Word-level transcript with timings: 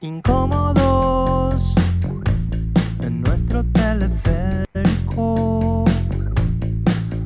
incómodos 0.00 1.74
en 3.02 3.20
nuestro 3.22 3.64
teleférico 3.64 5.84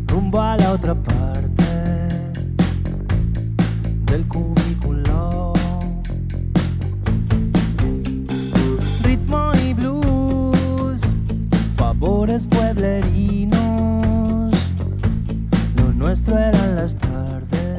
rumbo 0.07 0.41
a 0.41 0.57
la 0.57 0.73
otra 0.73 0.95
parte 0.95 1.65
del 4.07 4.27
cubículo. 4.29 5.53
Ritmo 9.03 9.51
y 9.65 9.75
blues, 9.75 11.01
favores 11.75 12.47
pueblerinos, 12.47 14.55
lo 15.77 15.93
nuestro 15.93 16.39
eran 16.39 16.77
las 16.77 16.95
tardes. 16.95 17.30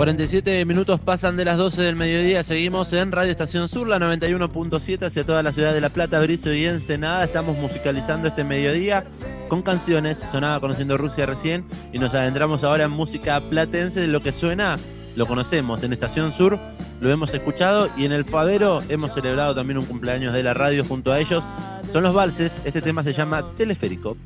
47 0.01 0.65
minutos 0.65 0.99
pasan 0.99 1.37
de 1.37 1.45
las 1.45 1.59
12 1.59 1.79
del 1.83 1.95
mediodía. 1.95 2.41
Seguimos 2.41 2.91
en 2.91 3.11
Radio 3.11 3.29
Estación 3.29 3.69
Sur, 3.69 3.87
la 3.87 3.99
91.7 3.99 5.05
hacia 5.05 5.23
toda 5.27 5.43
la 5.43 5.53
ciudad 5.53 5.75
de 5.75 5.79
La 5.79 5.89
Plata, 5.89 6.19
Brizo 6.19 6.51
y 6.51 6.65
Ensenada. 6.65 7.23
Estamos 7.23 7.55
musicalizando 7.55 8.27
este 8.27 8.43
mediodía 8.43 9.05
con 9.47 9.61
canciones. 9.61 10.17
Sonaba 10.17 10.59
Conociendo 10.59 10.97
Rusia 10.97 11.27
recién 11.27 11.65
y 11.93 11.99
nos 11.99 12.15
adentramos 12.15 12.63
ahora 12.63 12.85
en 12.85 12.89
música 12.89 13.47
platense. 13.47 14.07
Lo 14.07 14.23
que 14.23 14.33
suena 14.33 14.79
lo 15.13 15.27
conocemos 15.27 15.83
en 15.83 15.93
Estación 15.93 16.31
Sur, 16.31 16.57
lo 16.99 17.11
hemos 17.11 17.31
escuchado 17.35 17.87
y 17.95 18.05
en 18.05 18.11
el 18.11 18.25
Fadero 18.25 18.81
hemos 18.89 19.13
celebrado 19.13 19.53
también 19.53 19.77
un 19.77 19.85
cumpleaños 19.85 20.33
de 20.33 20.41
la 20.41 20.55
radio 20.55 20.83
junto 20.83 21.11
a 21.11 21.19
ellos. 21.19 21.45
Son 21.93 22.01
los 22.01 22.15
valses. 22.15 22.59
Este 22.65 22.81
tema 22.81 23.03
se 23.03 23.13
llama 23.13 23.53
Teleférico. 23.55 24.17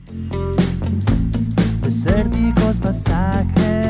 desérticos 1.81 2.80
pasajes, 2.80 3.84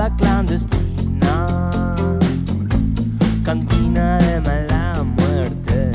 morada 0.00 0.16
clandestina, 0.16 1.94
cantina 3.44 4.18
de 4.18 4.40
mala 4.40 5.02
muerte. 5.02 5.92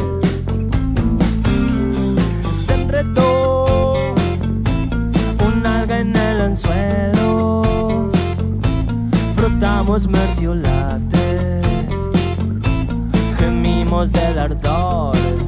Se 2.48 2.74
enredó 2.76 4.14
un 5.48 5.66
alga 5.66 6.00
en 6.00 6.16
el 6.16 6.42
anzuelo, 6.42 8.12
frotamos 9.34 10.08
mertiolate, 10.08 11.62
gemimos 13.40 14.12
del 14.12 14.38
ardor. 14.38 15.45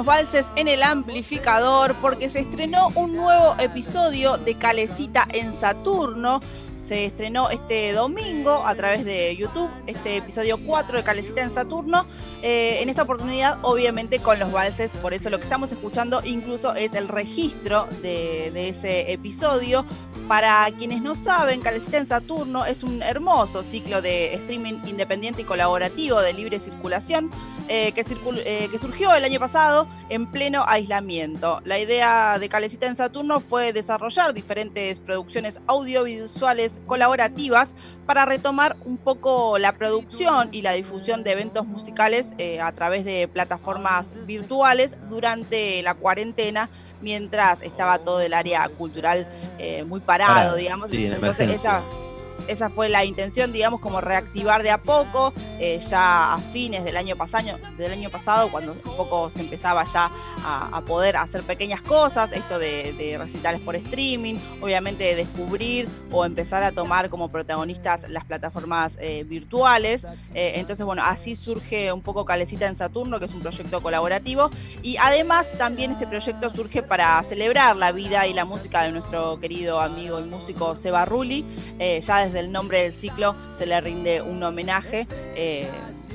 Los 0.00 0.06
valses 0.06 0.46
en 0.56 0.66
el 0.66 0.82
amplificador 0.82 1.94
porque 1.96 2.30
se 2.30 2.40
estrenó 2.40 2.88
un 2.94 3.14
nuevo 3.16 3.54
episodio 3.58 4.38
de 4.38 4.54
Calecita 4.54 5.28
en 5.30 5.54
Saturno. 5.54 6.40
Se 6.88 7.04
estrenó 7.04 7.50
este 7.50 7.92
domingo 7.92 8.66
a 8.66 8.74
través 8.74 9.04
de 9.04 9.36
YouTube, 9.36 9.68
este 9.86 10.16
episodio 10.16 10.58
4 10.64 10.96
de 10.96 11.04
Calecita 11.04 11.42
en 11.42 11.52
Saturno. 11.52 12.06
Eh, 12.40 12.78
en 12.80 12.88
esta 12.88 13.02
oportunidad, 13.02 13.58
obviamente, 13.60 14.20
con 14.20 14.38
los 14.38 14.50
valses. 14.50 14.90
Por 15.02 15.12
eso 15.12 15.28
lo 15.28 15.36
que 15.36 15.44
estamos 15.44 15.70
escuchando 15.70 16.22
incluso 16.24 16.74
es 16.74 16.94
el 16.94 17.06
registro 17.06 17.86
de, 18.00 18.50
de 18.54 18.70
ese 18.70 19.12
episodio. 19.12 19.84
Para 20.28 20.66
quienes 20.78 21.02
no 21.02 21.14
saben, 21.14 21.60
Calecita 21.60 21.98
en 21.98 22.06
Saturno 22.06 22.64
es 22.64 22.82
un 22.82 23.02
hermoso 23.02 23.64
ciclo 23.64 24.00
de 24.00 24.32
streaming 24.34 24.78
independiente 24.86 25.42
y 25.42 25.44
colaborativo 25.44 26.22
de 26.22 26.32
libre 26.32 26.58
circulación 26.58 27.30
eh, 27.72 27.92
que, 27.92 28.04
eh, 28.44 28.68
que 28.68 28.78
surgió 28.80 29.14
el 29.14 29.22
año 29.22 29.38
pasado 29.38 29.86
en 30.08 30.26
pleno 30.26 30.64
aislamiento. 30.66 31.60
La 31.64 31.78
idea 31.78 32.36
de 32.40 32.48
Calecita 32.48 32.86
en 32.86 32.96
Saturno 32.96 33.38
fue 33.38 33.72
desarrollar 33.72 34.34
diferentes 34.34 34.98
producciones 34.98 35.60
audiovisuales 35.68 36.72
colaborativas 36.86 37.68
para 38.06 38.24
retomar 38.24 38.74
un 38.84 38.96
poco 38.96 39.56
la 39.58 39.72
producción 39.72 40.48
y 40.50 40.62
la 40.62 40.72
difusión 40.72 41.22
de 41.22 41.30
eventos 41.30 41.64
musicales 41.64 42.26
eh, 42.38 42.60
a 42.60 42.72
través 42.72 43.04
de 43.04 43.28
plataformas 43.28 44.06
virtuales 44.26 44.96
durante 45.08 45.80
la 45.82 45.94
cuarentena 45.94 46.68
mientras 47.00 47.62
estaba 47.62 48.00
todo 48.00 48.20
el 48.20 48.34
área 48.34 48.68
cultural 48.68 49.28
eh, 49.58 49.84
muy 49.84 50.00
parado, 50.00 50.34
Parado, 50.34 50.56
digamos. 50.56 50.90
sí, 50.90 51.06
en 51.06 51.12
Entonces 51.12 51.40
emergencia. 51.46 51.70
esa, 51.78 52.09
esa 52.48 52.70
fue 52.70 52.88
la 52.88 53.04
intención, 53.04 53.52
digamos, 53.52 53.80
como 53.80 54.00
reactivar 54.00 54.62
de 54.62 54.70
a 54.70 54.78
poco, 54.78 55.32
eh, 55.58 55.80
ya 55.88 56.34
a 56.34 56.38
fines 56.52 56.84
del 56.84 56.96
año, 56.96 57.16
pasado, 57.16 58.50
cuando 58.50 58.72
un 58.72 58.96
poco 58.96 59.30
se 59.30 59.40
empezaba 59.40 59.84
ya 59.84 60.10
a, 60.44 60.80
poder 60.86 61.16
hacer 61.16 61.42
pequeñas 61.42 61.82
cosas, 61.82 62.32
esto 62.32 62.58
de, 62.58 62.94
de 62.94 63.18
recitales 63.18 63.60
por 63.60 63.76
streaming, 63.76 64.36
obviamente 64.60 65.14
descubrir 65.14 65.88
o 66.10 66.24
empezar 66.24 66.62
a 66.62 66.72
tomar 66.72 67.10
como 67.10 67.30
protagonistas 67.30 68.08
las 68.08 68.24
plataformas 68.24 68.96
eh, 68.98 69.24
virtuales. 69.24 70.06
Eh, 70.34 70.52
entonces, 70.56 70.84
bueno, 70.84 71.02
así 71.04 71.36
surge 71.36 71.92
un 71.92 72.02
poco 72.02 72.24
Calecita 72.24 72.66
en 72.66 72.76
Saturno, 72.76 73.18
que 73.18 73.26
es 73.26 73.34
un 73.34 73.40
proyecto 73.40 73.80
colaborativo. 73.82 74.50
Y 74.82 74.96
además 74.96 75.50
también 75.58 75.92
este 75.92 76.06
proyecto 76.06 76.50
surge 76.54 76.82
para 76.82 77.22
celebrar 77.24 77.76
la 77.76 77.92
vida 77.92 78.26
y 78.26 78.32
la 78.32 78.44
música 78.44 78.82
de 78.82 78.92
nuestro 78.92 79.38
querido 79.38 79.80
amigo 79.80 80.18
y 80.20 80.24
músico 80.24 80.76
Seba 80.76 81.04
Rulli. 81.04 81.44
Ya 81.78 82.24
desde 82.24 82.29
el 82.34 82.52
nombre 82.52 82.82
del 82.82 82.94
ciclo 82.94 83.34
se 83.58 83.66
le 83.66 83.80
rinde 83.80 84.22
un 84.22 84.42
homenaje. 84.42 85.06
eh, 85.34 85.68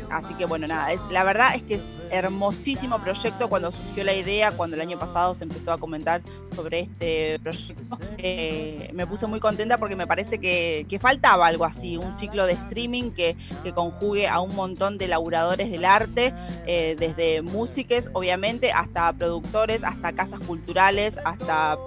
así 0.10 0.34
que 0.36 0.46
bueno, 0.46 0.68
nada, 0.68 0.92
es, 0.92 1.02
la 1.10 1.24
verdad 1.24 1.56
es 1.56 1.64
que 1.64 1.76
es 1.76 1.84
hermosísimo 2.12 3.00
proyecto 3.00 3.50
cuando 3.50 3.72
surgió 3.72 4.04
la 4.04 4.14
idea, 4.14 4.52
cuando 4.52 4.76
el 4.76 4.82
año 4.82 5.00
pasado 5.00 5.34
se 5.36 5.44
empezó 5.44 5.72
a 5.72 5.78
comentar 5.78 6.22
sobre 6.56 6.82
este 6.82 7.40
proyecto. 7.40 7.98
eh, 8.18 8.90
me 8.94 9.08
puse 9.08 9.26
muy 9.28 9.40
contenta 9.40 9.78
porque 9.78 9.96
me 9.96 10.06
parece 10.06 10.38
que, 10.38 10.86
que 10.88 11.00
faltaba 11.00 11.48
algo 11.48 11.66
así, 11.66 11.98
un 11.98 12.18
ciclo 12.18 12.46
de 12.46 12.54
streaming 12.54 13.12
que, 13.12 13.36
que 13.64 13.74
conjugue 13.74 14.28
a 14.28 14.40
un 14.40 14.56
montón 14.56 14.98
de 14.98 15.08
laburadores 15.08 15.72
del 15.72 15.86
arte, 15.86 16.34
eh, 16.68 16.96
desde 16.98 17.42
músicos, 17.42 18.10
obviamente, 18.14 18.72
hasta 18.72 19.12
productores, 19.14 19.84
hasta 19.84 20.14
casas 20.14 20.40
culturales, 20.42 21.18
hasta 21.26 21.78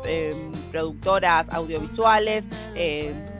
productoras 0.70 1.48
audiovisuales, 1.50 2.44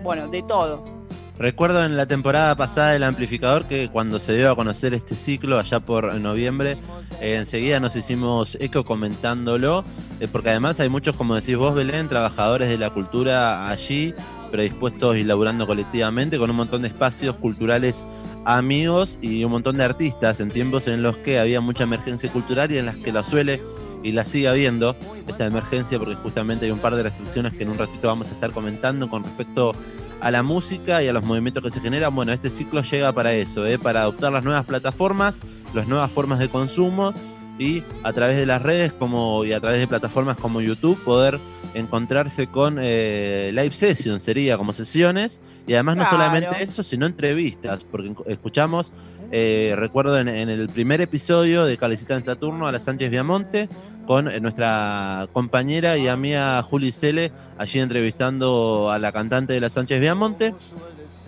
bueno, 0.02 0.28
de 0.28 0.42
todo. 0.42 0.98
Recuerdo 1.38 1.84
en 1.84 1.96
la 1.96 2.06
temporada 2.06 2.56
pasada 2.56 2.90
del 2.90 3.04
amplificador 3.04 3.66
que 3.66 3.88
cuando 3.88 4.18
se 4.18 4.36
dio 4.36 4.50
a 4.50 4.56
conocer 4.56 4.92
este 4.92 5.14
ciclo, 5.14 5.56
allá 5.56 5.78
por 5.78 6.12
noviembre, 6.16 6.78
eh, 7.20 7.36
enseguida 7.36 7.78
nos 7.78 7.94
hicimos 7.94 8.58
eco 8.60 8.84
comentándolo, 8.84 9.84
eh, 10.18 10.26
porque 10.26 10.50
además 10.50 10.80
hay 10.80 10.88
muchos, 10.88 11.14
como 11.14 11.36
decís 11.36 11.56
vos, 11.56 11.76
Belén, 11.76 12.08
trabajadores 12.08 12.68
de 12.68 12.76
la 12.76 12.90
cultura 12.90 13.68
allí, 13.68 14.14
predispuestos 14.50 15.16
y 15.16 15.22
laburando 15.22 15.68
colectivamente, 15.68 16.38
con 16.38 16.50
un 16.50 16.56
montón 16.56 16.82
de 16.82 16.88
espacios 16.88 17.36
culturales 17.36 18.04
amigos 18.44 19.20
y 19.22 19.44
un 19.44 19.52
montón 19.52 19.76
de 19.76 19.84
artistas 19.84 20.40
en 20.40 20.50
tiempos 20.50 20.88
en 20.88 21.04
los 21.04 21.18
que 21.18 21.38
había 21.38 21.60
mucha 21.60 21.84
emergencia 21.84 22.32
cultural 22.32 22.72
y 22.72 22.78
en 22.78 22.86
las 22.86 22.96
que 22.96 23.12
la 23.12 23.22
suele 23.22 23.62
y 24.02 24.12
la 24.12 24.24
sigue 24.24 24.48
habiendo 24.48 24.96
esta 25.26 25.46
emergencia, 25.46 25.98
porque 25.98 26.14
justamente 26.14 26.66
hay 26.66 26.70
un 26.70 26.78
par 26.78 26.94
de 26.94 27.02
restricciones 27.02 27.52
que 27.54 27.62
en 27.62 27.70
un 27.70 27.78
ratito 27.78 28.08
vamos 28.08 28.30
a 28.30 28.34
estar 28.34 28.52
comentando 28.52 29.08
con 29.08 29.24
respecto 29.24 29.74
a 30.20 30.30
la 30.30 30.42
música 30.42 31.02
y 31.02 31.08
a 31.08 31.12
los 31.12 31.24
movimientos 31.24 31.62
que 31.62 31.70
se 31.70 31.80
generan. 31.80 32.14
Bueno, 32.14 32.32
este 32.32 32.50
ciclo 32.50 32.82
llega 32.82 33.12
para 33.12 33.34
eso, 33.34 33.66
¿eh? 33.66 33.78
para 33.78 34.02
adoptar 34.02 34.32
las 34.32 34.44
nuevas 34.44 34.64
plataformas, 34.64 35.40
las 35.74 35.86
nuevas 35.86 36.12
formas 36.12 36.38
de 36.38 36.48
consumo 36.48 37.14
y 37.58 37.82
a 38.04 38.12
través 38.12 38.36
de 38.36 38.46
las 38.46 38.62
redes 38.62 38.92
como, 38.92 39.44
y 39.44 39.52
a 39.52 39.60
través 39.60 39.80
de 39.80 39.88
plataformas 39.88 40.38
como 40.38 40.60
YouTube 40.60 41.02
poder 41.02 41.40
encontrarse 41.74 42.46
con 42.46 42.78
eh, 42.80 43.50
live 43.52 43.72
sessions, 43.72 44.22
sería 44.22 44.56
como 44.56 44.72
sesiones, 44.72 45.40
y 45.66 45.74
además 45.74 45.96
no 45.96 46.08
solamente 46.08 46.62
eso, 46.62 46.82
sino 46.82 47.04
entrevistas, 47.04 47.84
porque 47.84 48.12
escuchamos, 48.26 48.92
eh, 49.30 49.74
recuerdo 49.76 50.18
en, 50.18 50.28
el 50.28 50.68
primer 50.68 51.00
episodio 51.00 51.66
de 51.66 51.76
Calecita 51.76 52.14
en 52.14 52.22
Saturno 52.22 52.66
a 52.66 52.72
la 52.72 52.78
Sánchez 52.78 53.10
Viamonte, 53.10 53.68
con 54.06 54.28
eh, 54.28 54.40
nuestra 54.40 55.28
compañera 55.32 55.98
y 55.98 56.08
amiga 56.08 56.62
Juli 56.62 56.92
Cele, 56.92 57.30
allí 57.58 57.78
entrevistando 57.78 58.90
a 58.90 58.98
la 58.98 59.12
cantante 59.12 59.52
de 59.52 59.60
la 59.60 59.68
Sánchez 59.68 60.00
Viamonte. 60.00 60.54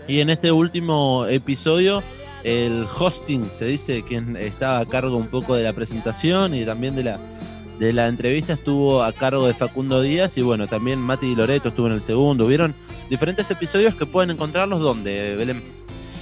Y 0.09 0.21
en 0.21 0.31
este 0.31 0.51
último 0.51 1.27
episodio, 1.29 2.03
el 2.43 2.87
hosting, 2.99 3.51
se 3.51 3.67
dice, 3.67 4.03
quien 4.03 4.35
estaba 4.37 4.79
a 4.79 4.87
cargo 4.87 5.17
un 5.17 5.29
poco 5.29 5.55
de 5.55 5.63
la 5.63 5.75
presentación 5.75 6.55
y 6.55 6.65
también 6.65 6.97
de 6.97 7.05
la, 7.05 7.21
de 7.79 7.93
la 7.93 8.09
entrevista, 8.09 8.55
estuvo 8.55 9.03
a 9.03 9.13
cargo 9.13 9.47
de 9.47 9.53
Facundo 9.53 10.01
Díaz. 10.01 10.39
Y 10.39 10.43
bueno, 10.43 10.67
también 10.69 10.99
Mati 10.99 11.35
Loreto 11.35 11.69
estuvo 11.69 11.87
en 11.87 11.93
el 11.93 12.03
segundo. 12.03 12.47
Vieron 12.47 12.75
diferentes 13.11 13.51
episodios 13.51 13.95
que 13.95 14.07
pueden 14.07 14.31
encontrarlos 14.31 14.81
donde, 14.81 15.37
Belén. 15.37 15.80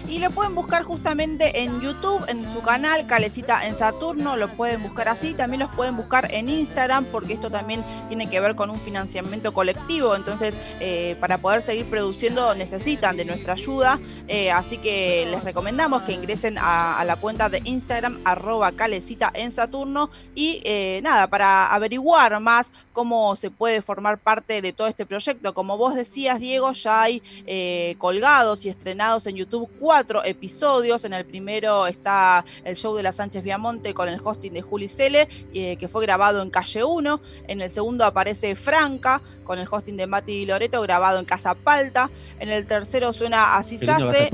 Y 0.09 0.21
lo 0.21 0.31
pueden 0.31 0.55
buscar 0.55 0.85
justamente 0.85 1.61
en 1.61 1.83
YouTube, 1.83 2.25
en 2.29 2.51
su 2.51 2.63
canal 2.63 3.07
Calecita 3.07 3.67
en 3.67 3.77
Saturno, 3.77 4.39
lo 4.39 4.49
pueden 4.49 4.83
buscar 4.83 5.07
así, 5.07 5.35
también 5.35 5.61
los 5.61 5.75
pueden 5.75 5.99
buscar 5.99 6.33
en 6.33 6.49
Instagram, 6.49 7.05
porque 7.13 7.35
esto 7.35 7.51
también 7.51 7.85
tiene 8.09 8.31
que 8.31 8.41
ver 8.41 8.55
con 8.55 8.71
un 8.71 8.81
financiamiento 8.81 9.53
colectivo, 9.53 10.17
entonces 10.17 10.55
eh, 10.81 11.15
para 11.21 11.37
poder 11.37 11.61
seguir 11.61 11.85
produciendo 11.91 12.55
necesitan 12.55 13.19
de 13.19 13.27
nuestra 13.27 13.53
ayuda, 13.53 14.01
eh, 14.29 14.51
así 14.51 14.79
que 14.79 15.27
les 15.31 15.45
recomendamos 15.45 16.05
que 16.05 16.13
ingresen 16.13 16.57
a, 16.59 17.05
la 17.05 17.17
cuenta 17.17 17.51
de 17.51 17.61
Instagram 17.65 18.23
arroba 18.25 18.73
Calecita 18.73 19.31
en 19.35 19.53
Saturno. 19.53 20.11
Y 20.35 20.61
eh, 20.65 21.01
nada, 21.03 21.27
para 21.27 21.73
averiguar 21.73 22.39
más 22.41 22.67
cómo 22.93 23.37
se 23.37 23.51
puede 23.51 23.83
formar 23.83 24.19
parte 24.19 24.61
de 24.61 24.73
todo 24.73 24.89
este 24.89 25.07
proyecto. 25.07 25.55
Como 25.55 25.77
vos 25.79 25.95
decías, 25.95 26.41
Diego, 26.41 26.73
ya 26.73 27.03
hay 27.03 27.23
colgados 27.99 28.65
y 28.65 28.69
estrenados 28.69 29.27
en 29.27 29.37
YouTube 29.37 29.71
cuatro 29.79 29.98
cuatro 29.99 30.25
episodios. 30.25 31.05
En 31.05 31.13
el 31.13 31.25
primero 31.25 31.89
está 31.89 32.45
el 32.63 32.77
show 32.77 32.95
de 32.95 33.03
la 33.03 33.13
Sánchez 33.13 33.43
Viamonte 33.43 33.95
con 33.95 34.09
el 34.09 34.21
hosting 34.23 34.53
de 34.53 34.63
Juli 34.63 34.89
Cele, 34.89 35.29
eh, 35.53 35.77
que 35.77 35.89
fue 35.89 36.03
grabado 36.03 36.41
en 36.41 36.51
Calle 36.51 36.85
1. 36.85 37.21
En 37.49 37.61
el 37.61 37.69
segundo 37.73 38.05
aparece 38.05 38.55
Franca 38.55 39.21
con 39.43 39.59
el 39.59 39.67
hosting 39.69 39.97
de 39.97 40.07
Mati 40.07 40.47
Loreto, 40.47 40.81
grabado 40.83 41.19
en 41.19 41.25
Casa 41.25 41.55
Palta. 41.55 42.11
En 42.39 42.49
el 42.49 42.65
tercero 42.69 43.13
suena 43.13 43.57
Así 43.57 43.77
se 43.77 43.91
hace. 43.91 44.31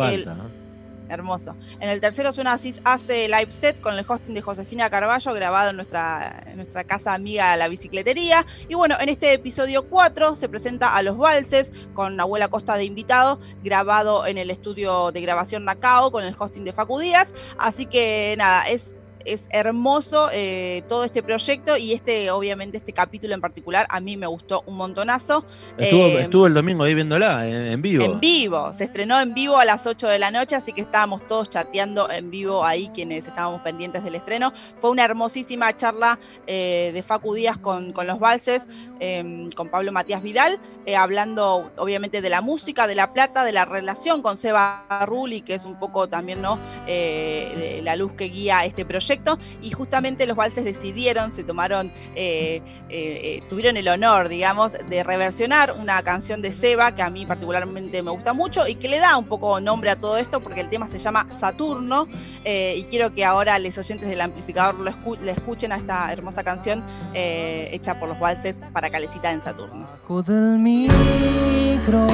Hermoso. 1.08 1.54
En 1.80 1.88
el 1.88 2.00
tercero 2.00 2.32
suena 2.32 2.54
así, 2.54 2.74
hace 2.84 3.28
live 3.28 3.52
set 3.52 3.80
con 3.80 3.94
el 3.94 4.04
hosting 4.06 4.34
de 4.34 4.42
Josefina 4.42 4.88
Carballo, 4.88 5.34
grabado 5.34 5.70
en 5.70 5.76
nuestra, 5.76 6.44
nuestra 6.54 6.84
casa 6.84 7.12
amiga 7.12 7.56
La 7.56 7.68
Bicicletería. 7.68 8.46
Y 8.68 8.74
bueno, 8.74 8.96
en 8.98 9.08
este 9.08 9.32
episodio 9.32 9.88
4 9.88 10.36
se 10.36 10.48
presenta 10.48 10.96
a 10.96 11.02
los 11.02 11.18
valses 11.18 11.70
con 11.92 12.18
Abuela 12.18 12.48
Costa 12.48 12.76
de 12.76 12.84
invitado, 12.84 13.38
grabado 13.62 14.26
en 14.26 14.38
el 14.38 14.50
estudio 14.50 15.12
de 15.12 15.20
grabación 15.20 15.64
Nacao 15.64 16.10
con 16.10 16.24
el 16.24 16.34
hosting 16.38 16.64
de 16.64 16.72
Facu 16.72 16.98
Díaz. 16.98 17.28
Así 17.58 17.86
que 17.86 18.34
nada, 18.38 18.62
es 18.68 18.94
es 19.25 19.44
hermoso 19.50 20.29
eh, 20.32 20.82
todo 20.88 21.05
este 21.05 21.23
proyecto 21.23 21.76
y 21.76 21.93
este, 21.93 22.31
obviamente, 22.31 22.76
este 22.76 22.93
capítulo 22.93 23.35
en 23.35 23.41
particular 23.41 23.87
a 23.88 24.00
mí 24.00 24.17
me 24.17 24.26
gustó 24.26 24.62
un 24.67 24.76
montonazo. 24.76 25.44
Estuvo, 25.79 26.47
eh, 26.47 26.47
el 26.47 26.55
domingo 26.55 26.85
ahí 26.85 26.94
viéndola 26.94 27.47
en, 27.47 27.81
vivo. 27.81 28.05
En 28.05 28.21
vivo, 28.21 28.73
se 28.76 28.85
estrenó 28.85 29.21
en 29.21 29.35
vivo 29.35 29.59
a 29.59 29.65
las 29.65 29.87
8 29.87 30.09
de 30.09 30.19
la 30.19 30.31
noche, 30.31 30.56
así 30.56 30.73
que 30.73 30.82
estábamos 30.82 31.26
todos 31.26 31.50
chateando 31.50 32.11
en 32.11 32.31
vivo 32.31 32.65
ahí 32.65 32.91
quienes 32.94 33.26
estábamos 33.26 33.62
pendientes 33.62 34.05
del 34.05 34.15
estreno. 34.15 34.53
Fue 34.81 34.91
una 34.91 35.05
hermosísima 35.05 35.75
charla 35.76 36.19
eh, 36.47 36.91
de 36.93 37.03
Facu 37.03 37.35
Díaz 37.35 37.59
con, 37.59 37.93
con 37.93 38.06
los 38.06 38.19
valses, 38.19 38.62
em, 39.00 39.50
con 39.53 39.69
Pablo 39.69 39.93
Matías 39.93 40.23
Vidal, 40.23 40.59
hablando 40.97 41.71
obviamente 41.76 42.21
de 42.21 42.29
la 42.29 42.43
música, 42.43 42.87
de 42.87 42.94
la 42.94 43.12
plata, 43.12 43.44
de 43.44 43.53
la 43.53 43.65
relación 43.65 44.21
con 44.21 44.37
Seba 44.37 44.85
Rulli, 45.06 45.41
que 45.41 45.55
es 45.55 45.65
un 45.65 45.79
poco 45.79 46.09
también 46.09 46.43
¿no? 46.43 46.59
la 46.87 47.97
luz 47.97 48.12
que 48.12 48.25
guía 48.25 48.65
este 48.65 48.85
proyecto 48.85 49.13
y 49.61 49.70
justamente 49.70 50.26
los 50.26 50.37
valses 50.37 50.64
decidieron, 50.64 51.32
se 51.32 51.44
tomaron, 51.44 51.93
eh, 52.14 52.62
eh, 52.88 53.20
eh, 53.22 53.43
tuvieron 53.49 53.76
el 53.76 53.88
honor, 53.88 54.28
digamos, 54.28 54.72
de 54.72 55.02
reversionar 55.02 55.72
una 55.72 56.02
canción 56.02 56.43
de 56.43 56.52
Seba 56.52 56.94
que 56.94 57.02
a 57.02 57.11
mí 57.11 57.26
particularmente 57.26 58.02
me 58.02 58.11
gusta 58.11 58.32
mucho 58.32 58.66
y 58.66 58.76
que 58.76 58.88
le 58.88 58.99
da 58.99 59.16
un 59.16 59.26
poco 59.26 59.61
nombre 59.61 59.90
a 59.90 59.96
todo 59.96 60.16
esto 60.16 60.40
porque 60.40 60.61
el 60.61 60.69
tema 60.69 60.88
se 60.88 60.99
llama 60.99 61.26
Saturno 61.38 62.06
y 62.44 62.84
quiero 62.84 63.14
que 63.14 63.25
ahora 63.25 63.58
los 63.58 63.76
oyentes 63.78 64.08
del 64.08 64.20
amplificador 64.20 64.75
lo 64.76 64.94
le 65.22 65.32
escuchen 65.32 65.72
a 65.72 65.76
esta 65.76 66.12
hermosa 66.12 66.43
canción 66.43 66.84
hecha 67.14 67.99
por 67.99 68.08
los 68.08 68.19
valses 68.19 68.56
para 68.72 68.90
Calecita 68.90 69.32
en 69.32 69.43
Saturno. 69.43 69.87
Bajo 70.00 70.22
del 70.22 70.58
micro, 70.58 72.06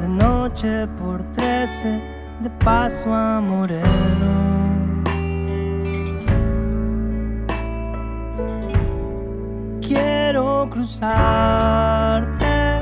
de 0.00 0.08
noche 0.08 0.86
por 0.98 1.22
13, 1.32 2.00
de 2.40 2.50
paso 2.64 3.12
a 3.12 3.40
Moreno 3.40 4.45
quiero 10.36 10.68
cruzarte. 10.68 12.80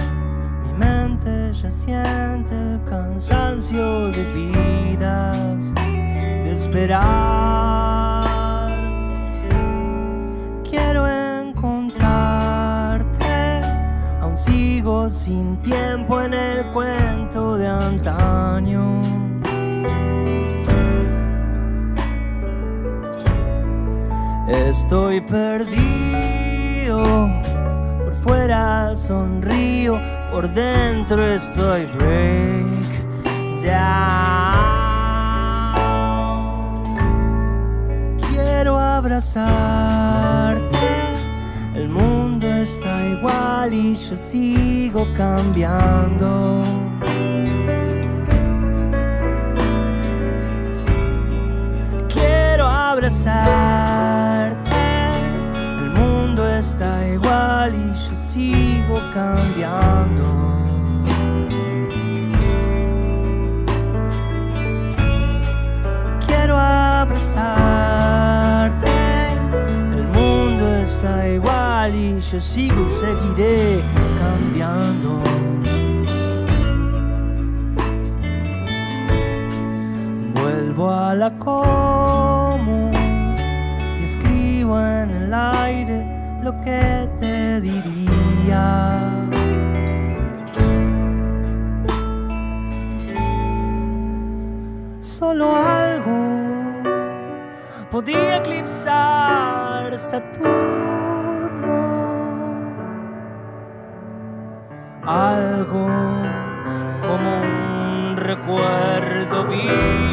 Mi 0.64 0.72
mente 0.76 1.52
ya 1.52 1.70
siente 1.70 2.52
el 2.52 2.80
cansancio 2.84 4.08
de 4.08 4.24
vidas, 4.32 5.38
de 5.74 6.50
esperar. 6.50 7.04
Quiero 10.68 11.06
encontrarte, 11.06 13.60
aún 14.20 14.36
sigo 14.36 15.08
sin 15.08 15.56
tiempo 15.58 16.20
en 16.22 16.34
el 16.34 16.66
cuento 16.72 17.56
de 17.56 17.68
antaño. 17.68 18.82
Estoy 24.48 25.20
perdido 25.20 26.04
por 28.24 28.32
fuera 28.32 28.96
sonrío, 28.96 30.00
por 30.30 30.48
dentro 30.48 31.22
estoy 31.22 31.84
break 31.86 32.64
down. 33.62 33.74
Quiero 38.30 38.78
abrazarte, 38.78 39.52
el 41.74 41.88
mundo 41.88 42.46
está 42.46 43.06
igual 43.06 43.74
y 43.74 43.94
yo 43.94 44.16
sigo 44.16 45.06
cambiando. 45.16 46.62
Quiero 52.08 52.66
abrazarte 52.66 53.83
y 57.72 57.88
yo 57.88 58.14
sigo 58.14 59.00
cambiando. 59.14 60.24
Quiero 66.26 66.58
abrazarte, 66.58 67.28
el 69.94 70.04
mundo 70.08 70.76
está 70.76 71.26
igual 71.26 71.94
y 71.94 72.20
yo 72.20 72.38
sigo 72.38 72.84
y 72.84 72.90
seguiré 72.90 73.80
cambiando. 74.18 75.22
Vuelvo 80.34 80.90
a 80.90 81.14
la 81.14 81.30
como 81.38 82.92
y 83.98 84.04
escribo 84.04 84.78
en 84.78 85.10
el 85.10 85.32
aire 85.32 86.03
lo 86.44 86.60
que 86.60 87.08
te 87.18 87.58
diría. 87.62 89.00
Solo 95.00 95.56
algo 95.56 96.18
podía 97.90 98.36
eclipsar 98.36 99.98
Saturno. 99.98 100.54
Algo 105.06 105.86
como 107.00 107.40
un 107.40 108.16
recuerdo 108.18 109.44
vivo 109.46 110.03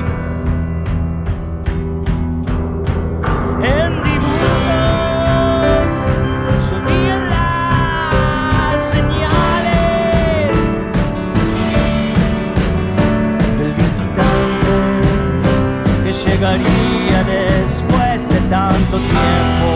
llegaría 16.26 17.24
después 17.24 18.30
de 18.30 18.40
tanto 18.50 18.98
tiempo. 18.98 19.70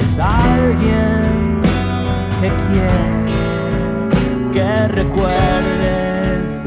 Es 0.00 0.18
alguien 0.18 1.60
que 2.40 2.48
quiere 2.66 3.18
que 4.52 4.88
recuerdes. 4.88 6.64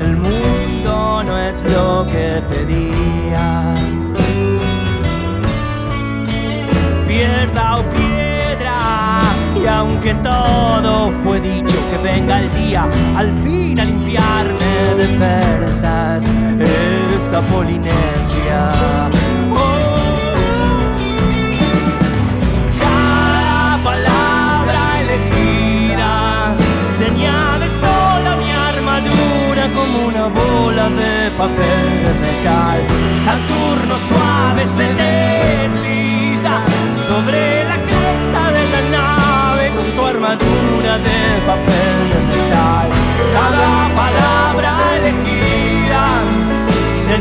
El 0.00 0.16
mundo 0.16 1.22
no 1.24 1.38
es 1.38 1.64
lo 1.64 2.06
que 2.06 2.42
pedías. 2.48 4.00
Pierda 7.06 7.78
o 7.78 7.82
piedra, 7.88 9.22
y 9.60 9.66
aunque 9.66 10.14
todo 10.14 11.10
fue 11.24 11.40
dicho, 11.40 11.76
que 11.90 11.98
venga 11.98 12.38
el 12.38 12.54
día 12.54 12.88
al 13.16 13.32
fin 13.42 13.80
a 13.80 13.84
limpiarme 13.84 14.69
de 15.00 15.08
persas 15.18 16.30
esta 17.16 17.40
Polinesia. 17.40 18.60
Oh, 19.50 19.78
cada 22.78 23.82
palabra 23.82 24.80
elegida 25.00 26.54
se 26.88 27.06
añade 27.06 27.66
sola 27.82 28.36
mi 28.42 28.50
armadura 28.50 29.64
como 29.74 30.08
una 30.08 30.26
bola 30.26 30.90
de 30.90 31.30
papel 31.38 31.86
de 32.04 32.12
metal. 32.26 32.80
Saturno 33.24 33.96
suave 33.96 34.64
se 34.66 34.86
desliza 35.02 36.54
sobre 36.92 37.64
la 37.64 37.78
cresta 37.88 38.52
de 38.52 38.64
la 38.74 38.82
nave 38.98 39.72
con 39.76 39.90
su 39.90 40.04
armadura 40.04 40.98
de 40.98 41.18
papel 41.46 42.10
de. 42.12 42.19
Cada 43.32 43.94
palabra 43.94 44.72
elegida 44.96 46.04
se 46.90 47.14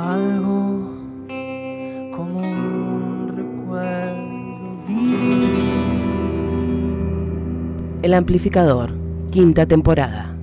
Algo 0.00 0.96
como 2.10 2.38
un 2.38 3.28
recuerdo 3.36 4.82
vivo. 4.88 5.60
El 8.02 8.14
amplificador, 8.14 8.94
quinta 9.30 9.66
temporada. 9.66 10.34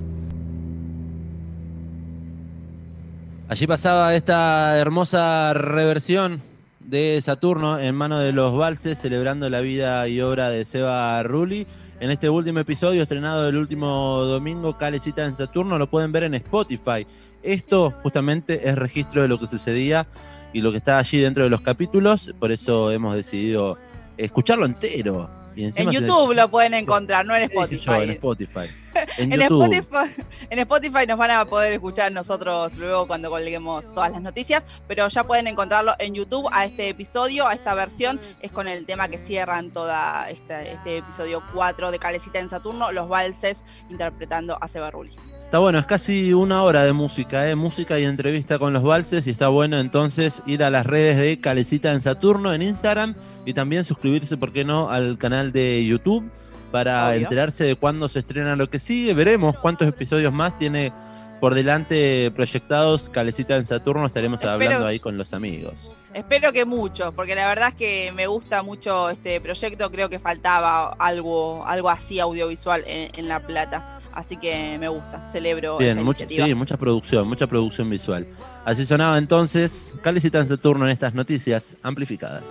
Allí 3.48 3.66
pasaba 3.66 4.14
esta 4.14 4.78
hermosa 4.78 5.52
reversión 5.54 6.40
de 6.78 7.20
Saturno 7.20 7.80
en 7.80 7.96
mano 7.96 8.20
de 8.20 8.32
los 8.32 8.56
valses, 8.56 9.00
celebrando 9.00 9.50
la 9.50 9.58
vida 9.60 10.06
y 10.06 10.20
obra 10.20 10.50
de 10.50 10.64
Seba 10.64 11.20
Rulli. 11.24 11.66
En 12.00 12.12
este 12.12 12.30
último 12.30 12.60
episodio, 12.60 13.02
estrenado 13.02 13.48
el 13.48 13.56
último 13.56 14.20
domingo, 14.22 14.78
Calecita 14.78 15.24
en 15.24 15.34
Saturno, 15.34 15.78
lo 15.78 15.90
pueden 15.90 16.12
ver 16.12 16.22
en 16.22 16.34
Spotify. 16.34 17.04
Esto 17.42 17.90
justamente 18.02 18.68
es 18.68 18.76
registro 18.76 19.22
de 19.22 19.26
lo 19.26 19.36
que 19.36 19.48
sucedía 19.48 20.06
y 20.52 20.60
lo 20.60 20.70
que 20.70 20.76
está 20.76 20.98
allí 20.98 21.18
dentro 21.18 21.42
de 21.42 21.50
los 21.50 21.60
capítulos, 21.60 22.32
por 22.38 22.52
eso 22.52 22.92
hemos 22.92 23.16
decidido 23.16 23.78
escucharlo 24.16 24.64
entero. 24.64 25.37
Y 25.58 25.64
En 25.64 25.72
se- 25.72 25.84
YouTube 25.86 26.34
lo 26.34 26.48
pueden 26.48 26.72
encontrar, 26.72 27.26
no 27.26 27.34
en. 27.34 27.42
Spotify. 27.42 27.90
en 28.02 28.10
Spotify. 28.10 28.60
En. 29.18 29.32
Spotify, 29.42 30.14
en 30.50 30.58
Spotify 30.60 31.06
nos 31.06 31.18
van 31.18 31.30
a 31.32 31.44
poder 31.44 31.72
escuchar 31.72 32.10
nosotros 32.12 32.74
luego 32.76 33.06
cuando 33.06 33.28
colguemos 33.30 33.84
todas 33.94 34.10
las 34.12 34.22
noticias, 34.22 34.62
pero 34.88 35.06
ya 35.08 35.24
pueden 35.24 35.46
encontrarlo 35.48 35.94
en 35.98 36.14
YouTube 36.14 36.48
a 36.52 36.64
este 36.64 36.88
episodio, 36.88 37.46
a 37.48 37.54
esta 37.54 37.74
versión, 37.74 38.20
es 38.40 38.50
con 38.52 38.66
el 38.68 38.86
tema 38.86 39.08
que 39.08 39.18
cierran 39.18 39.70
toda 39.72 40.30
esta- 40.30 40.62
este 40.62 40.98
episodio 40.98 41.42
4 41.52 41.90
de 41.90 41.98
Calecita 41.98 42.38
en 42.38 42.50
Saturno, 42.50 42.90
los 42.92 43.08
valses 43.08 43.58
interpretando 43.88 44.56
a 44.60 44.68
Seba 44.68 44.90
Rulli. 44.90 45.14
Está 45.48 45.60
bueno, 45.60 45.78
es 45.78 45.86
casi 45.86 46.34
una 46.34 46.62
hora 46.62 46.84
de 46.84 46.92
música, 46.92 47.48
¿eh? 47.48 47.54
música 47.54 47.98
y 47.98 48.04
entrevista 48.04 48.58
con 48.58 48.74
los 48.74 48.82
valses 48.82 49.26
y 49.26 49.30
está 49.30 49.48
bueno 49.48 49.78
entonces 49.78 50.42
ir 50.44 50.62
a 50.62 50.68
las 50.68 50.84
redes 50.84 51.16
de 51.16 51.40
Calecita 51.40 51.94
en 51.94 52.02
Saturno 52.02 52.52
en 52.52 52.60
Instagram 52.60 53.14
y 53.46 53.54
también 53.54 53.84
suscribirse, 53.86 54.36
¿por 54.36 54.52
qué 54.52 54.66
no?, 54.66 54.90
al 54.90 55.16
canal 55.16 55.50
de 55.50 55.86
YouTube 55.86 56.30
para 56.70 57.08
Obvio. 57.08 57.20
enterarse 57.20 57.64
de 57.64 57.76
cuándo 57.76 58.10
se 58.10 58.18
estrena 58.18 58.56
lo 58.56 58.68
que 58.68 58.78
sigue. 58.78 59.14
Veremos 59.14 59.56
cuántos 59.56 59.88
episodios 59.88 60.34
más 60.34 60.58
tiene 60.58 60.92
por 61.40 61.54
delante 61.54 62.30
proyectados 62.36 63.08
Calecita 63.08 63.56
en 63.56 63.64
Saturno, 63.64 64.04
estaremos 64.04 64.42
Espero- 64.42 64.52
hablando 64.52 64.86
ahí 64.86 64.98
con 65.00 65.16
los 65.16 65.32
amigos. 65.32 65.94
Espero 66.12 66.52
que 66.52 66.66
mucho, 66.66 67.12
porque 67.12 67.34
la 67.34 67.46
verdad 67.48 67.68
es 67.68 67.74
que 67.74 68.12
me 68.12 68.26
gusta 68.26 68.62
mucho 68.62 69.08
este 69.08 69.40
proyecto, 69.40 69.90
creo 69.90 70.10
que 70.10 70.18
faltaba 70.18 70.94
algo, 70.98 71.64
algo 71.66 71.88
así 71.88 72.18
audiovisual 72.20 72.82
en, 72.86 73.12
en 73.18 73.28
La 73.28 73.40
Plata, 73.40 73.97
así 74.18 74.36
que 74.36 74.76
me 74.78 74.88
gusta, 74.88 75.28
celebro 75.32 75.78
Bien, 75.78 76.02
mucha, 76.02 76.26
sí, 76.28 76.54
mucha 76.54 76.76
producción, 76.76 77.28
mucha 77.28 77.46
producción 77.46 77.88
visual. 77.88 78.26
Así 78.64 78.84
sonaba 78.84 79.16
entonces 79.16 79.94
Calecita 80.02 80.40
en 80.40 80.48
Saturno 80.48 80.84
en 80.86 80.92
estas 80.92 81.14
noticias 81.14 81.76
amplificadas. 81.82 82.44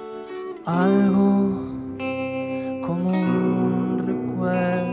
Algo 0.66 1.76
como 2.82 3.10
un 3.10 4.04
recuerdo 4.06 4.87